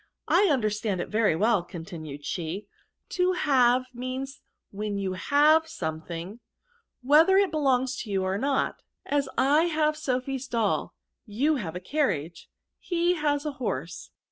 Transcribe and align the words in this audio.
I 0.27 0.47
un 0.49 0.63
derstand 0.63 0.99
it 0.99 1.09
very 1.09 1.35
well," 1.35 1.61
continued 1.61 2.25
she;" 2.25 2.65
to 3.19 3.33
have 3.33 3.85
means 3.93 4.41
when 4.71 4.97
you 4.97 5.13
have 5.13 5.67
something, 5.67 6.39
whe 7.03 7.23
ther 7.23 7.37
it 7.37 7.51
belongs 7.51 7.95
to 7.97 8.09
you 8.09 8.23
or 8.23 8.39
not; 8.39 8.81
as, 9.05 9.29
* 9.33 9.37
I 9.57 9.65
have 9.65 9.95
Z 9.95 10.11
S54 10.13 10.15
VERBS. 10.15 10.25
Sophy^s 10.25 10.49
dolly 10.49 10.89
you 11.27 11.55
have 11.57 11.75
a 11.75 11.79
carriage, 11.79 12.49
he 12.79 13.13
has 13.13 13.45
a 13.45 13.51
horse.' 13.61 14.09